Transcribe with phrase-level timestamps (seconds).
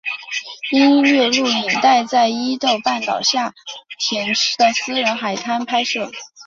[0.71, 3.53] 音乐录影带在伊豆半岛下
[3.99, 6.09] 田市的私人海滩拍摄。